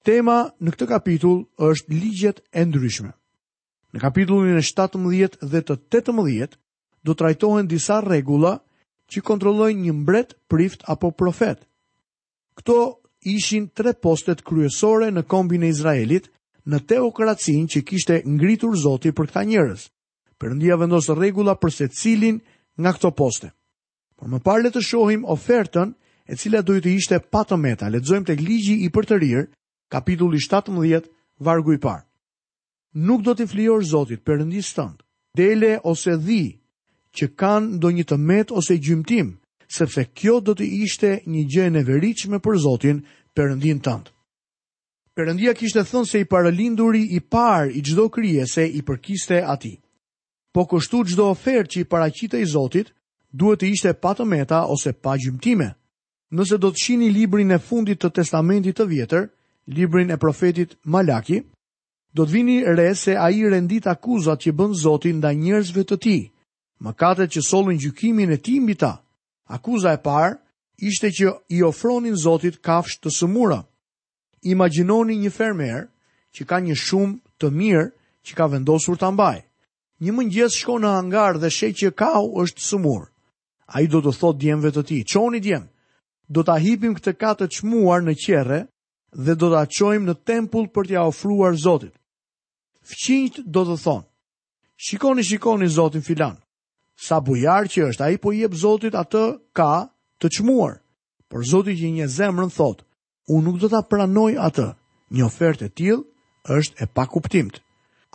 Tema 0.00 0.38
në 0.58 0.70
këtë 0.74 0.86
kapitull 0.88 1.42
është 1.60 1.92
ligjet 1.92 2.38
e 2.56 2.64
ndryshme. 2.64 3.12
Në 3.92 3.98
kapitullin 4.00 4.56
e 4.56 4.64
17 4.64 5.38
dhe 5.44 5.60
të 5.60 5.76
18 5.92 6.56
do 7.04 7.12
trajtohen 7.14 7.68
disa 7.68 8.00
regula 8.00 8.58
që 9.10 9.22
kontrollojnë 9.26 9.84
një 9.88 9.92
mbret, 10.02 10.34
prift 10.50 10.84
apo 10.92 11.10
profet. 11.18 11.66
Kto 12.60 12.76
ishin 13.26 13.66
tre 13.76 13.92
postet 13.96 14.44
kryesore 14.46 15.10
në 15.12 15.24
kombin 15.28 15.64
e 15.66 15.70
Izraelit 15.74 16.30
në 16.70 16.82
teokracinë 16.90 17.70
që 17.74 17.82
kishte 17.90 18.20
ngritur 18.28 18.76
Zoti 18.78 19.12
për 19.12 19.30
këta 19.32 19.42
njerëz. 19.50 19.88
Perëndia 20.40 20.78
vendos 20.80 21.10
rregulla 21.12 21.56
për 21.60 21.74
secilin 21.80 22.38
nga 22.80 22.92
këto 22.96 23.10
poste. 23.16 23.50
Por 24.16 24.28
më 24.32 24.40
parë 24.44 24.66
le 24.66 24.70
të 24.72 24.82
shohim 24.84 25.24
ofertën 25.32 25.90
e 26.30 26.36
cila 26.38 26.62
do 26.64 26.76
të 26.78 26.94
ishte 26.96 27.18
pa 27.32 27.42
të 27.44 27.56
meta. 27.60 27.88
Lexojmë 27.92 28.28
tek 28.30 28.40
Ligji 28.40 28.76
i 28.84 28.88
Përtërir, 28.92 29.50
kapitulli 29.92 30.38
17, 30.40 31.10
vargu 31.44 31.74
i 31.74 31.80
parë. 31.82 32.04
Nuk 33.08 33.22
do 33.26 33.34
të 33.36 33.46
flijosh 33.52 33.90
Zotit 33.92 34.22
perëndisë 34.26 34.74
tënd. 34.78 35.00
Dele 35.38 35.74
ose 35.86 36.16
dhi, 36.18 36.42
që 37.16 37.28
kanë 37.42 37.78
do 37.82 37.90
një 37.92 38.04
të 38.10 38.16
met 38.24 38.52
ose 38.60 38.76
gjymtim, 38.78 39.30
sepse 39.70 40.04
kjo 40.18 40.36
do 40.46 40.54
të 40.58 40.66
ishte 40.84 41.10
një 41.26 41.44
gjë 41.54 41.66
e 41.80 41.84
veriqme 41.88 42.38
për 42.42 42.58
Zotin, 42.64 43.02
përëndin 43.36 43.80
tëndë. 43.86 44.10
Përëndia 45.18 45.52
kishte 45.58 45.82
thënë 45.84 46.06
se 46.08 46.20
i 46.22 46.28
paralinduri 46.30 47.00
i 47.16 47.20
par 47.34 47.66
i 47.68 47.82
gjdo 47.84 48.08
krije 48.08 48.46
se 48.46 48.64
i 48.66 48.80
përkiste 48.86 49.42
ati. 49.52 49.74
Po 50.54 50.64
kështu 50.70 51.00
gjdo 51.10 51.26
ofer 51.34 51.66
që 51.66 51.80
i 51.80 51.84
paracite 51.92 52.40
i 52.42 52.46
Zotit, 52.46 52.92
duhet 53.32 53.60
të 53.60 53.68
ishte 53.74 53.92
pa 54.02 54.14
të 54.14 54.26
meta 54.26 54.62
ose 54.70 54.92
pa 54.92 55.14
gjymtime. 55.20 55.72
Nëse 56.30 56.58
do 56.62 56.70
të 56.70 56.78
shini 56.82 57.10
librin 57.10 57.50
e 57.54 57.58
fundit 57.58 57.98
të 58.00 58.10
testamentit 58.20 58.78
të 58.78 58.86
vjetër, 58.86 59.28
librin 59.66 60.10
e 60.14 60.18
profetit 60.22 60.76
Malaki, 60.84 61.40
do 62.14 62.26
të 62.26 62.32
vini 62.32 62.58
re 62.66 62.92
se 62.94 63.14
a 63.18 63.28
i 63.34 63.42
rendit 63.50 63.86
akuzat 63.90 64.40
që 64.46 64.52
bën 64.58 64.74
Zotin 64.82 65.20
da 65.22 65.34
njerëzve 65.34 65.84
të 65.90 65.98
ti, 66.04 66.16
mëkatet 66.84 67.32
që 67.36 67.42
solën 67.44 67.78
gjykimin 67.82 68.32
e 68.32 68.38
tij 68.40 68.60
mbi 68.60 68.74
ta. 68.80 68.92
Akuza 69.56 69.90
e 69.96 70.00
parë 70.08 70.36
ishte 70.88 71.10
që 71.16 71.28
i 71.56 71.62
ofronin 71.66 72.16
Zotit 72.16 72.60
kafsh 72.64 73.00
të 73.00 73.10
sëmura. 73.12 73.60
Imagjinoni 74.48 75.16
një 75.20 75.30
fermer 75.36 75.80
që 76.34 76.42
ka 76.48 76.56
një 76.64 76.76
shumë 76.86 77.16
të 77.40 77.46
mirë 77.58 77.86
që 78.26 78.32
ka 78.36 78.46
vendosur 78.52 78.96
ta 79.00 79.10
mbajë. 79.12 79.42
Një 80.00 80.12
mëngjes 80.16 80.56
shkon 80.60 80.80
në 80.84 80.90
hangar 80.96 81.34
dhe 81.38 81.50
sheh 81.52 81.74
që 81.76 81.92
kau 81.92 82.24
është 82.40 82.80
A 82.80 83.06
Ai 83.76 83.86
do 83.86 84.00
të 84.02 84.12
thotë 84.18 84.38
djemve 84.40 84.70
të 84.72 84.82
tij, 84.82 85.02
Qoni 85.12 85.40
djem. 85.40 85.64
Do 86.28 86.42
ta 86.42 86.54
hipim 86.58 86.94
këtë 86.96 87.12
katë 87.22 87.44
të 87.46 87.50
çmuar 87.56 88.00
në 88.02 88.14
qerre 88.24 88.58
dhe 89.24 89.34
do 89.36 89.50
ta 89.54 89.66
çojmë 89.66 90.06
në 90.08 90.14
tempull 90.26 90.66
për 90.74 90.84
t'ia 90.86 91.06
ofruar 91.06 91.54
Zotit." 91.54 91.94
Fqinjt 92.90 93.38
do 93.54 93.62
të 93.68 93.76
thonë, 93.84 94.06
"Shikoni, 94.76 95.22
shikoni 95.22 95.68
Zotin 95.68 96.02
filan 96.02 96.36
sa 97.00 97.16
bujar 97.24 97.64
që 97.72 97.80
është, 97.90 98.02
a 98.06 98.10
i 98.14 98.18
po 98.20 98.32
jep 98.36 98.52
Zotit 98.60 98.94
atë 99.00 99.24
ka 99.56 99.72
të 100.20 100.28
qmuar. 100.36 100.74
Por 101.30 101.40
Zotit 101.48 101.78
që 101.80 101.88
një 101.96 102.08
zemrën 102.12 102.50
thot, 102.52 102.84
unë 103.32 103.44
nuk 103.46 103.56
do 103.62 103.70
të 103.72 103.80
pranoj 103.88 104.32
atë, 104.48 104.66
një 105.16 105.24
ofertë 105.30 105.68
e 105.68 105.72
tjilë 105.76 106.02
është 106.56 106.82
e 106.84 106.88
pa 106.94 107.04
kuptimt. 107.08 107.56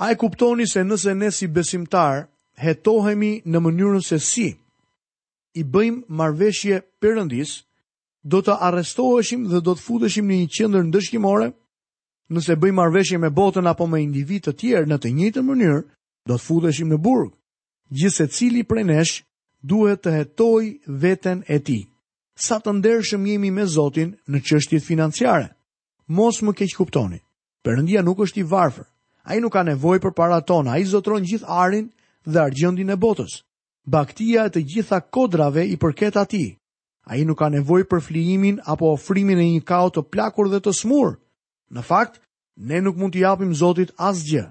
A 0.04 0.12
e 0.13 0.18
kuptoni 0.22 0.68
se 0.70 0.84
nëse 0.86 1.15
ne 1.18 1.32
si 1.34 1.48
besimtar, 1.56 2.27
hetohemi 2.62 3.32
në 3.50 3.58
mënyrën 3.65 4.04
se 4.06 4.20
si, 4.20 4.50
i 5.56 5.62
bëjmë 5.63 6.06
marveshje 6.20 6.77
përëndis, 7.01 7.51
do 8.24 8.42
të 8.46 8.54
arrestoheshim 8.68 9.48
dhe 9.50 9.60
do 9.65 9.74
të 9.75 9.82
futeshim 9.86 10.27
një 10.30 10.51
qëndër 10.58 10.86
ndëshkimore, 10.92 11.50
nëse 12.34 12.54
bëjmë 12.62 12.77
marveshje 12.82 13.18
me 13.22 13.30
botën 13.39 13.65
apo 13.72 13.88
me 13.89 14.04
individ 14.06 14.46
të 14.46 14.54
tjerë 14.60 14.89
në 14.92 14.98
të 15.01 15.10
njëtë 15.18 15.44
mënyrë, 15.50 15.82
do 16.27 16.36
të 16.38 16.46
futeshim 16.50 16.94
në 16.94 17.01
burgë 17.06 17.34
gjithë 17.92 18.27
cili 18.32 18.63
prej 18.65 18.84
nesh 18.88 19.15
duhet 19.62 20.01
të 20.01 20.13
hetoj 20.15 20.65
veten 21.01 21.44
e 21.48 21.60
ti. 21.60 21.80
Sa 22.36 22.58
të 22.60 22.74
ndershëm 22.80 23.25
jemi 23.30 23.51
me 23.51 23.65
Zotin 23.65 24.15
në 24.27 24.42
qështjet 24.44 24.84
financiare. 24.84 25.51
Mos 26.08 26.42
më 26.44 26.51
keq 26.54 26.75
kuptoni, 26.77 27.20
përëndia 27.63 28.04
nuk 28.04 28.20
është 28.25 28.39
i 28.42 28.44
varfër, 28.44 28.86
a 29.25 29.32
i 29.36 29.42
nuk 29.42 29.54
ka 29.54 29.63
nevoj 29.63 30.00
për 30.04 30.13
para 30.13 30.42
tona, 30.42 30.75
a 30.75 30.80
i 30.80 30.86
zotron 30.86 31.24
gjithë 31.25 31.48
arin 31.50 31.88
dhe 32.25 32.39
argjëndin 32.42 32.92
e 32.94 33.00
botës. 33.01 33.39
Baktia 33.86 34.46
e 34.50 34.54
të 34.54 34.62
gjitha 34.65 35.00
kodrave 35.10 35.65
i 35.65 35.77
përket 35.77 36.18
ati. 36.18 36.58
A 37.06 37.18
i 37.18 37.25
nuk 37.25 37.38
ka 37.39 37.50
nevoj 37.54 37.84
për 37.86 38.01
flijimin 38.01 38.58
apo 38.65 38.92
ofrimin 38.94 39.39
e 39.39 39.48
një 39.56 39.63
kao 39.65 39.89
të 39.94 40.01
plakur 40.12 40.50
dhe 40.50 40.60
të 40.65 40.74
smur. 40.74 41.15
Në 41.74 41.82
fakt, 41.86 42.20
ne 42.58 42.82
nuk 42.82 42.98
mund 42.98 43.13
t'i 43.13 43.22
japim 43.24 43.54
Zotit 43.54 43.94
asgjë. 43.98 44.46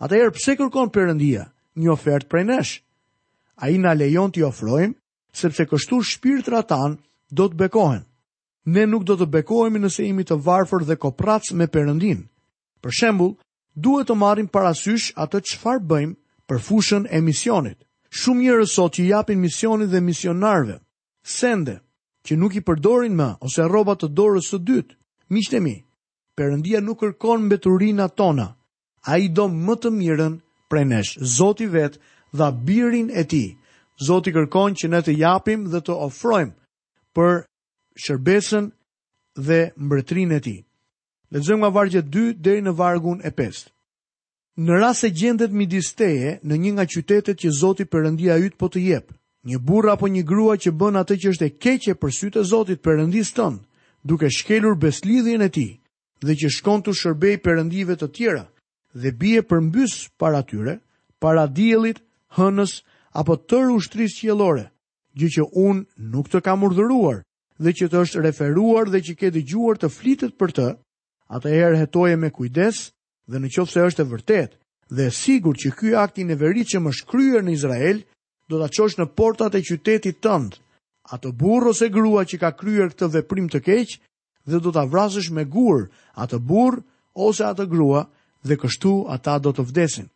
Ata 0.00 0.14
erë 0.16 0.34
pse 0.36 0.56
kërkon 0.58 0.90
përëndia? 0.94 1.48
një 1.78 1.90
ofertë 1.92 2.28
prej 2.30 2.44
nesh. 2.48 2.74
A 3.60 3.70
i 3.72 3.78
në 3.80 3.92
lejon 4.00 4.32
t'i 4.32 4.44
ofrojmë, 4.44 4.96
sepse 5.36 5.66
kështu 5.68 5.98
shpirtrat 6.10 6.68
tan 6.70 6.98
do 7.30 7.46
të 7.50 7.58
bekohen. 7.66 8.02
Ne 8.66 8.86
nuk 8.90 9.04
do 9.06 9.16
të 9.16 9.28
bekohemi 9.30 9.80
nëse 9.84 10.04
imi 10.08 10.24
të 10.26 10.36
varfër 10.44 10.84
dhe 10.88 10.96
kopratës 11.00 11.52
me 11.56 11.68
përëndin. 11.70 12.24
Për 12.82 12.96
shembul, 13.00 13.36
duhet 13.76 14.08
të 14.10 14.16
marim 14.18 14.48
parasysh 14.50 15.12
atë 15.20 15.42
qëfar 15.48 15.80
bëjmë 15.86 16.16
për 16.48 16.60
fushën 16.66 17.08
e 17.10 17.20
misionit. 17.22 17.78
Shumë 18.16 18.42
njerëz 18.46 18.70
sot 18.74 18.96
që 18.96 19.06
japin 19.08 19.40
misionit 19.42 19.90
dhe 19.92 20.00
misionarve, 20.00 20.78
sende, 21.22 21.78
që 22.24 22.36
nuk 22.38 22.54
i 22.58 22.62
përdorin 22.64 23.14
më, 23.18 23.28
ose 23.44 23.66
robat 23.68 24.00
të 24.02 24.08
dorës 24.16 24.48
së 24.52 24.58
dytë, 24.62 24.94
mi, 25.30 25.74
përëndia 26.36 26.80
nuk 26.84 27.00
kërkon 27.02 27.44
mbeturina 27.46 28.06
tona, 28.08 28.48
a 29.08 29.18
i 29.18 29.28
do 29.28 29.46
më 29.48 29.74
të 29.82 29.90
mirën 29.94 30.34
prej 30.68 30.84
nesh, 30.84 31.18
Zoti 31.20 31.66
vet 31.66 31.98
dha 32.32 32.50
birin 32.66 33.10
e 33.20 33.24
tij. 33.32 33.48
Zoti 34.08 34.32
kërkon 34.36 34.74
që 34.78 34.86
ne 34.92 35.00
të 35.06 35.12
japim 35.18 35.66
dhe 35.72 35.80
të 35.86 35.94
ofrojmë 36.08 36.52
për 37.16 37.36
shërbesën 38.06 38.66
dhe 39.46 39.60
mbretrinë 39.84 40.36
e 40.36 40.40
tij. 40.44 40.58
Lexojmë 41.32 41.62
nga 41.62 41.70
vargu 41.76 42.02
2 42.12 42.34
deri 42.44 42.60
në 42.66 42.74
vargun 42.78 43.22
e 43.24 43.30
5. 43.38 43.62
Në 44.66 44.78
rast 44.80 45.04
se 45.04 45.10
gjendet 45.20 45.52
midis 45.52 45.88
teje 45.98 46.36
në 46.44 46.54
një 46.62 46.72
nga 46.76 46.84
qytetet 46.92 47.38
që 47.42 47.52
Zoti 47.62 47.84
Perëndia 47.88 48.36
yt 48.40 48.54
po 48.60 48.68
të 48.72 48.82
jep, 48.88 49.10
një 49.48 49.58
burr 49.60 49.90
apo 49.94 50.08
një 50.08 50.22
grua 50.28 50.54
që 50.60 50.70
bën 50.80 50.96
atë 51.00 51.16
që 51.24 51.32
është 51.32 51.46
e 51.46 51.50
keqe 51.64 51.94
për 52.00 52.14
sytë 52.18 52.40
e 52.40 52.48
Zotit 52.52 52.80
Perëndis 52.82 53.30
ton, 53.36 53.58
duke 54.04 54.26
shkelur 54.32 54.74
beslidhjen 54.80 55.42
e 55.44 55.48
tij 55.54 55.70
dhe 56.26 56.34
që 56.40 56.48
shkon 56.56 56.80
tu 56.82 56.92
shërbej 56.96 57.36
perëndive 57.44 57.94
të 58.00 58.06
tjera, 58.16 58.42
dhe 59.00 59.12
bie 59.18 59.40
përmbys 59.44 60.08
para 60.18 60.40
tyre, 60.48 60.78
para 61.20 61.44
diellit, 61.46 62.00
hënës 62.38 62.78
apo 63.16 63.36
tërë 63.36 63.74
ushtris 63.76 64.14
qjelore, 64.20 64.66
gjë 65.16 65.30
që 65.36 65.46
unë 65.52 66.10
nuk 66.14 66.30
të 66.32 66.40
kam 66.44 66.64
urdhëruar 66.68 67.22
dhe 67.62 67.72
që 67.76 67.86
të 67.92 68.00
është 68.04 68.22
referuar 68.26 68.88
dhe 68.92 69.00
që 69.04 69.12
ke 69.20 69.30
dëgjuar 69.32 69.48
gjuar 69.50 69.78
të 69.80 69.88
flitet 69.96 70.34
për 70.40 70.50
të, 70.58 70.66
atë 71.34 71.48
e 71.56 71.60
hetoje 71.80 72.16
me 72.20 72.30
kujdes 72.36 72.82
dhe 73.30 73.38
në 73.40 73.48
qofë 73.54 73.72
se 73.72 73.84
është 73.88 74.02
e 74.04 74.10
vërtet 74.14 74.58
dhe 74.96 75.06
sigur 75.10 75.56
që 75.58 75.70
ky 75.78 75.94
aktin 75.98 76.30
e 76.30 76.36
veri 76.40 76.64
që 76.68 76.80
më 76.84 76.92
shkryer 77.00 77.42
në 77.44 77.52
Izrael, 77.56 78.02
do 78.48 78.60
të 78.60 78.68
qosh 78.76 78.98
në 79.00 79.06
portat 79.18 79.56
e 79.58 79.64
qytetit 79.66 80.20
tëndë, 80.22 80.60
atë 81.12 81.32
burë 81.40 81.72
ose 81.72 81.88
grua 81.90 82.22
që 82.28 82.38
ka 82.44 82.52
kryer 82.60 82.92
këtë 82.92 83.08
veprim 83.16 83.48
të 83.50 83.62
keqë 83.66 84.00
dhe 84.50 84.60
do 84.62 84.70
të 84.72 84.84
vrasësh 84.92 85.32
me 85.34 85.44
gur 85.50 85.88
atë 86.22 86.38
burr 86.48 86.80
ose 87.26 87.42
atë 87.52 87.64
grua 87.72 88.06
dhe 88.44 88.56
kështu 88.58 89.06
ata 89.12 89.38
do 89.38 89.52
të 89.52 89.64
vdesin. 89.70 90.08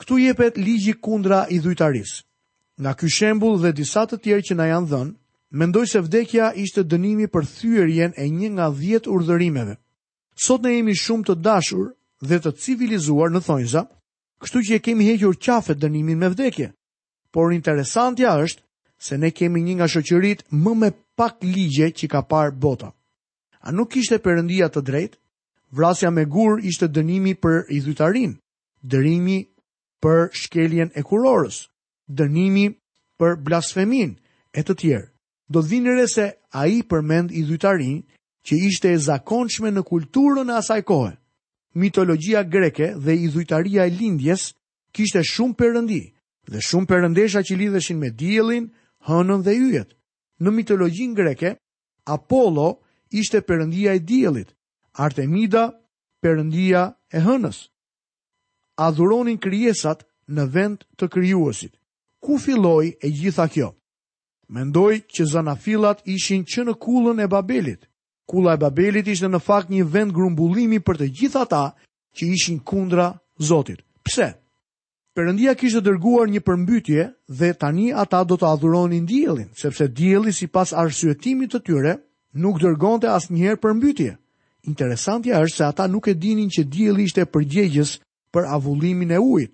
Ktu 0.00 0.18
jepet 0.18 0.56
ligji 0.58 0.96
kundra 1.00 1.46
i 1.50 1.58
dhujtaris. 1.60 2.22
Nga 2.80 2.92
ky 2.98 3.08
shembull 3.08 3.56
dhe 3.62 3.72
disa 3.72 4.04
të 4.06 4.18
tjerë 4.24 4.44
që 4.48 4.54
na 4.58 4.66
janë 4.68 4.88
dhënë, 4.90 5.14
mendoj 5.56 5.86
se 5.88 6.00
vdekja 6.04 6.50
ishte 6.62 6.82
dënimi 6.84 7.26
për 7.32 7.44
thyerjen 7.56 8.12
e 8.20 8.28
një 8.28 8.48
nga 8.56 8.66
10 8.70 9.08
urdhërimeve. 9.14 9.76
Sot 10.44 10.62
ne 10.64 10.74
jemi 10.76 10.94
shumë 11.00 11.24
të 11.26 11.34
dashur 11.46 11.86
dhe 12.20 12.38
të 12.42 12.52
civilizuar 12.62 13.32
në 13.32 13.40
thonjza, 13.46 13.86
kështu 14.44 14.58
që 14.66 14.74
e 14.76 14.82
kemi 14.84 15.06
hequr 15.08 15.38
qafet 15.46 15.80
dënimin 15.80 16.18
me 16.20 16.28
vdekje. 16.28 16.68
Por 17.32 17.52
interesantja 17.52 18.36
është 18.44 18.62
se 19.06 19.16
ne 19.20 19.30
kemi 19.32 19.60
një 19.64 19.74
nga 19.78 19.88
shoqërit 19.92 20.44
më 20.64 20.72
me 20.80 20.90
pak 21.16 21.40
ligje 21.42 21.88
që 21.96 22.06
ka 22.12 22.20
parë 22.28 22.56
bota. 22.60 22.92
A 23.64 23.72
nuk 23.72 23.96
ishte 23.96 24.20
përëndia 24.20 24.68
të 24.70 24.80
drejtë? 24.84 25.16
vrasja 25.72 26.10
me 26.10 26.24
gur 26.24 26.58
ishte 26.62 26.86
dënimi 26.88 27.34
për 27.42 27.64
idhujtarin, 27.70 28.34
dërimi 28.82 29.38
për 30.02 30.28
shkeljen 30.32 30.90
e 30.94 31.02
kurorës, 31.02 31.66
dënimi 32.08 32.66
për 33.18 33.36
blasfemin, 33.44 34.16
e 34.54 34.62
të 34.62 34.74
tjerë. 34.76 35.08
Do 35.48 35.62
dhinëre 35.62 36.06
se 36.10 36.32
a 36.52 36.66
i 36.66 36.82
përmend 36.82 37.30
idhujtarin 37.32 38.02
që 38.46 38.54
ishte 38.68 38.90
e 38.92 38.98
zakonshme 38.98 39.70
në 39.70 39.82
kulturën 39.88 40.50
e 40.50 40.56
asaj 40.56 40.82
kohë. 40.82 41.14
Mitologjia 41.74 42.42
greke 42.42 42.94
dhe 42.96 43.14
idhujtaria 43.22 43.86
e 43.86 43.90
lindjes 43.92 44.54
kishte 44.92 45.22
shumë 45.22 45.56
përëndi 45.60 46.02
dhe 46.48 46.60
shumë 46.62 46.86
përëndesha 46.88 47.40
që 47.42 47.56
lidheshin 47.58 47.98
me 48.00 48.10
djelin, 48.10 48.68
hënën 49.08 49.40
dhe 49.44 49.52
yjet. 49.54 49.90
Në 50.40 50.50
mitologjin 50.54 51.14
greke, 51.14 51.56
Apollo 52.06 52.80
ishte 53.10 53.40
përëndia 53.42 53.94
e 53.96 54.02
djelit, 54.06 54.54
Artemida, 54.96 55.62
përëndia 56.24 56.82
e 57.16 57.20
Hënës. 57.20 57.58
Adhuronin 58.80 59.36
krijesat 59.40 60.02
në 60.28 60.44
vend 60.54 60.78
të 60.98 61.08
krijuesit. 61.14 61.72
Ku 62.24 62.38
filloi 62.40 62.94
e 63.04 63.10
gjitha 63.12 63.46
kjo? 63.52 63.68
Mendoj 64.56 64.94
që 65.10 65.26
zanafillat 65.32 66.00
ishin 66.08 66.44
që 66.48 66.64
në 66.68 66.74
kullën 66.84 67.20
e 67.22 67.28
Babelit. 67.28 67.84
Kulla 68.30 68.54
e 68.56 68.60
Babelit 68.64 69.06
ishte 69.08 69.28
në 69.30 69.40
fakt 69.46 69.70
një 69.70 69.84
vend 69.92 70.14
grumbullimi 70.16 70.80
për 70.86 71.00
të 71.00 71.10
gjithë 71.20 71.42
ata 71.44 71.62
që 72.16 72.30
ishin 72.36 72.58
kundra 72.58 73.10
Zotit. 73.50 73.82
Pse? 74.04 74.32
Perëndia 75.16 75.52
kishte 75.60 75.82
dërguar 75.84 76.30
një 76.32 76.40
përmbytje 76.44 77.02
dhe 77.38 77.50
tani 77.60 77.90
ata 77.92 78.22
do 78.24 78.36
të 78.40 78.48
adhuronin 78.48 79.04
diellin, 79.08 79.50
sepse 79.56 79.88
dielli 79.98 80.32
sipas 80.32 80.72
arsyetimit 80.72 81.52
të 81.52 81.60
tyre 81.66 81.92
nuk 82.44 82.56
dërgonte 82.62 83.08
asnjëherë 83.12 83.60
përmbytje. 83.60 84.14
Interesantja 84.66 85.38
është 85.46 85.56
se 85.60 85.64
ata 85.66 85.84
nuk 85.86 86.08
e 86.10 86.14
dinin 86.18 86.48
që 86.50 86.64
dielli 86.74 87.04
ishte 87.06 87.22
përgjegjës 87.30 87.92
për 88.34 88.46
avullimin 88.50 89.12
e 89.14 89.18
ujit. 89.22 89.52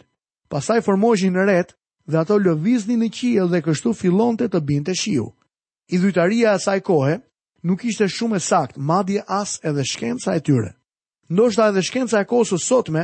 Pastaj 0.48 0.78
formoheshin 0.86 1.36
ret 1.36 1.74
dhe 2.08 2.16
ato 2.22 2.38
lëviznin 2.40 3.02
në 3.04 3.08
qiell 3.12 3.50
dhe 3.52 3.60
kështu 3.66 3.92
fillonte 3.98 4.48
të 4.48 4.60
binte 4.70 4.94
shiu. 4.96 5.26
I 5.92 5.98
dhujtaria 6.00 6.52
e 6.52 6.54
asaj 6.56 6.78
kohe 6.88 7.18
nuk 7.68 7.84
ishte 7.90 8.08
shumë 8.08 8.38
e 8.38 8.40
saktë, 8.46 8.80
madje 8.92 9.20
as 9.40 9.58
edhe 9.68 9.84
shkenca 9.92 10.34
e 10.34 10.40
tyre. 10.46 10.72
Ndoshta 11.32 11.68
edhe 11.70 11.82
shkenca 11.84 12.20
e 12.24 12.28
kohës 12.32 12.54
së 12.54 12.58
sotme 12.70 13.02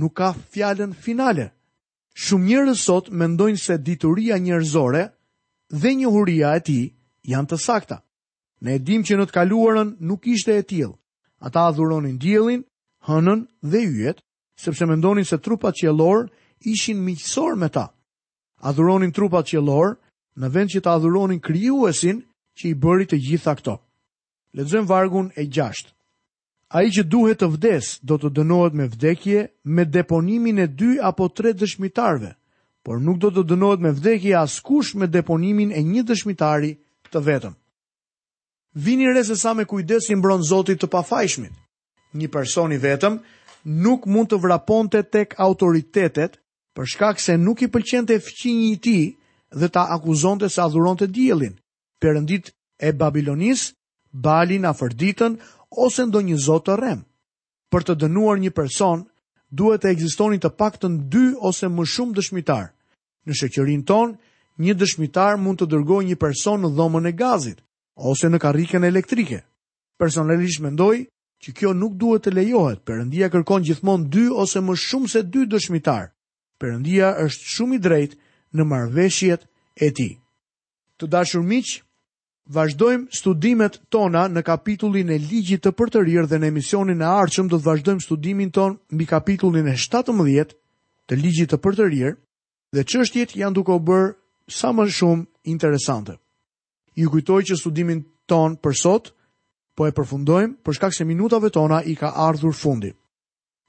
nuk 0.00 0.12
ka 0.20 0.34
fjalën 0.52 0.92
finale. 1.04 1.46
Shumë 2.22 2.46
njerëz 2.50 2.84
sot 2.84 3.08
mendojnë 3.20 3.62
se 3.64 3.78
dituria 3.84 4.36
njerëzore 4.40 5.06
dhe 5.72 5.94
njohuria 6.02 6.52
e 6.60 6.60
tij 6.68 6.84
janë 7.32 7.48
të 7.48 7.58
sakta. 7.64 8.02
Ne 8.60 8.76
e 8.76 8.78
dimë 8.88 9.04
që 9.08 9.16
në 9.18 9.26
të 9.30 9.36
kaluarën 9.40 9.96
nuk 10.10 10.28
ishte 10.36 10.52
e 10.52 10.62
tillë. 10.70 10.94
Ata 11.40 11.60
adhuronin 11.68 12.18
djelin, 12.20 12.64
hënën 13.08 13.40
dhe 13.70 13.80
yjet, 13.80 14.18
sepse 14.62 14.84
mendonin 14.86 15.24
se 15.30 15.38
trupat 15.38 15.74
qjelor 15.80 16.28
ishin 16.72 16.98
miqësor 17.06 17.52
me 17.60 17.68
ta. 17.68 17.86
Adhuronin 18.68 19.12
trupat 19.12 19.46
qjelor 19.52 19.96
në 20.40 20.46
vend 20.54 20.68
që 20.74 20.80
ta 20.84 20.90
adhuronin 20.96 21.40
kryuesin 21.46 22.16
që 22.58 22.64
i 22.70 22.74
bëri 22.82 23.04
të 23.10 23.16
gjitha 23.26 23.52
këto. 23.60 23.74
Ledzëm 24.56 24.88
vargun 24.88 25.28
e 25.40 25.44
gjasht. 25.54 25.86
A 26.76 26.82
i 26.82 26.88
që 26.94 27.02
duhet 27.12 27.38
të 27.42 27.48
vdes 27.54 27.84
do 28.08 28.16
të 28.18 28.28
dënohet 28.36 28.74
me 28.74 28.86
vdekje 28.94 29.44
me 29.74 29.84
deponimin 29.84 30.58
e 30.64 30.66
dy 30.80 30.90
apo 31.08 31.28
tre 31.36 31.52
dëshmitarve, 31.54 32.30
por 32.84 32.96
nuk 33.04 33.20
do 33.22 33.30
të 33.36 33.42
dënohet 33.52 33.80
me 33.84 33.92
vdekje 33.98 34.34
askush 34.40 34.94
me 34.98 35.06
deponimin 35.16 35.70
e 35.70 35.80
një 35.92 36.02
dëshmitari 36.08 36.72
të 37.12 37.18
vetëm 37.28 37.54
vini 38.76 39.06
re 39.12 39.22
se 39.24 39.34
sa 39.36 39.54
me 39.54 39.64
kujdesin 39.64 40.20
bron 40.20 40.42
Zotit 40.44 40.80
të 40.82 40.88
pafajshmit. 40.92 41.52
Një 42.16 42.28
person 42.30 42.72
i 42.72 42.78
vetëm 42.78 43.18
nuk 43.84 44.04
mund 44.06 44.28
të 44.30 44.38
vraponte 44.44 45.00
tek 45.02 45.34
autoritetet 45.40 46.36
për 46.76 46.84
shkak 46.92 47.20
se 47.20 47.36
nuk 47.40 47.62
i 47.64 47.68
pëlqente 47.72 48.18
fqinjë 48.20 48.68
i 48.70 48.76
ti 48.84 48.98
dhe 49.56 49.68
ta 49.72 49.86
akuzonte 49.96 50.48
se 50.52 50.60
adhuronte 50.60 51.06
djelin, 51.06 51.56
përëndit 52.02 52.52
e 52.80 52.92
Babilonis, 52.92 53.72
Balin, 54.12 54.64
Afërditën, 54.68 55.38
ose 55.70 56.04
ndo 56.06 56.20
një 56.20 56.36
zotë 56.46 56.66
të 56.68 56.76
rem. 56.80 57.00
Për 57.72 57.84
të 57.86 57.94
dënuar 58.04 58.38
një 58.40 58.52
person, 58.52 59.06
duhet 59.48 59.82
të 59.82 59.92
egzistoni 59.94 60.38
të 60.38 60.52
pak 60.56 60.76
të 60.78 60.88
dy 61.12 61.24
ose 61.48 61.68
më 61.72 61.86
shumë 61.94 62.16
dëshmitar. 62.16 62.66
Në 63.26 63.32
shëqërin 63.40 63.84
ton, 63.88 64.18
një 64.60 64.74
dëshmitar 64.76 65.40
mund 65.40 65.58
të 65.62 65.70
dërgoj 65.72 66.04
një 66.04 66.18
person 66.20 66.60
në 66.60 66.70
dhomën 66.76 67.08
e 67.08 67.12
gazit, 67.18 67.64
ose 67.96 68.28
në 68.28 68.38
karriken 68.38 68.84
elektrike. 68.84 69.40
Personalisht 69.98 70.60
mendoj 70.60 71.06
që 71.44 71.52
kjo 71.56 71.70
nuk 71.76 71.96
duhet 72.00 72.26
të 72.26 72.34
lejohet, 72.36 72.82
përëndia 72.84 73.30
kërkon 73.32 73.64
gjithmonë 73.64 74.08
dy 74.12 74.26
ose 74.32 74.60
më 74.64 74.76
shumë 74.80 75.10
se 75.12 75.22
dy 75.24 75.46
dëshmitar. 75.48 76.12
Përëndia 76.60 77.10
është 77.24 77.50
shumë 77.54 77.74
i 77.76 77.80
drejt 77.86 78.14
në 78.56 78.64
marveshjet 78.68 79.42
e 79.84 79.90
ti. 79.92 80.08
Të 81.00 81.08
dashur 81.12 81.44
miq, 81.44 81.74
vazhdojmë 82.48 83.12
studimet 83.12 83.80
tona 83.92 84.26
në 84.32 84.42
kapitullin 84.46 85.10
e 85.12 85.18
ligjit 85.20 85.64
të 85.64 85.72
përtërir 85.76 86.28
dhe 86.28 86.38
në 86.40 86.50
emisionin 86.52 87.02
e 87.04 87.08
arqëm 87.24 87.48
do 87.52 87.60
të 87.60 87.66
vazhdojmë 87.68 88.04
studimin 88.04 88.52
ton 88.56 88.78
mbi 88.92 89.08
kapitullin 89.10 89.68
e 89.68 89.76
17 89.76 90.54
të 91.08 91.20
ligjit 91.20 91.52
të 91.52 91.60
përtërir 91.64 92.16
dhe 92.76 92.84
qështjet 92.88 93.36
janë 93.36 93.56
duke 93.60 93.72
u 93.76 93.80
bërë 93.88 94.14
sa 94.48 94.72
më 94.72 94.88
shumë 94.88 95.26
interesantët 95.52 96.20
ju 96.96 97.08
kujtoj 97.12 97.44
që 97.50 97.56
studimin 97.60 98.00
ton 98.26 98.56
për 98.56 98.74
sot, 98.78 99.10
po 99.76 99.86
e 99.86 99.92
përfundojmë 99.92 100.56
për 100.64 100.76
shkak 100.78 100.94
se 100.96 101.04
minutave 101.04 101.50
tona 101.52 101.82
i 101.84 101.94
ka 102.00 102.08
ardhur 102.28 102.56
fundi. 102.56 102.94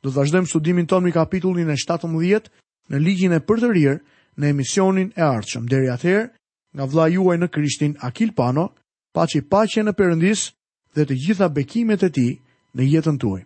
Do 0.04 0.10
të 0.10 0.16
vazhdojmë 0.18 0.48
studimin 0.50 0.88
ton 0.88 1.04
me 1.04 1.12
kapitullin 1.12 1.70
e 1.70 1.76
17 1.76 2.48
në 2.92 3.02
ligjin 3.04 3.36
e 3.36 3.42
përtërir 3.44 4.00
në 4.40 4.48
emisionin 4.54 5.12
e 5.18 5.22
ardhshëm. 5.24 5.68
Deri 5.68 5.92
atëherë, 5.92 6.30
nga 6.78 6.86
vlla 6.86 7.08
juaj 7.12 7.38
në 7.42 7.48
Krishtin 7.52 7.98
Akil 8.08 8.32
Pano, 8.38 8.70
paçi 9.16 9.42
paqe 9.52 9.84
në 9.84 9.94
Perëndis 10.00 10.48
dhe 10.96 11.04
të 11.06 11.20
gjitha 11.26 11.50
bekimet 11.58 12.04
e 12.04 12.10
tij 12.16 12.32
në 12.76 12.92
jetën 12.96 13.20
tuaj. 13.22 13.44